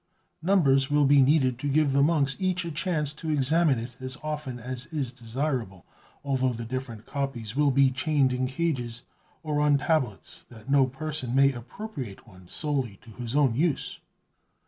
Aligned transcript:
Numbers 0.41 0.89
will 0.89 1.05
be 1.05 1.21
needed 1.21 1.59
to 1.59 1.69
give 1.69 1.91
the 1.91 2.01
monks 2.01 2.35
each 2.39 2.65
a 2.65 2.71
chance 2.71 3.13
to 3.13 3.29
examine 3.29 3.77
it 3.77 3.95
as 4.01 4.17
often 4.23 4.57
as 4.57 4.87
is 4.87 5.11
desirable, 5.11 5.85
although 6.23 6.53
the 6.53 6.65
different 6.65 7.05
copies 7.05 7.55
will 7.55 7.69
be 7.69 7.91
chained 7.91 8.33
in 8.33 8.47
cages, 8.47 9.03
or 9.43 9.61
on 9.61 9.77
tablets, 9.77 10.43
that 10.49 10.67
no 10.67 10.87
person 10.87 11.35
may 11.35 11.51
appropriate 11.51 12.27
one 12.27 12.47
solely 12.47 12.97
to 13.03 13.11
his 13.11 13.35
own 13.35 13.53
use." 13.53 13.99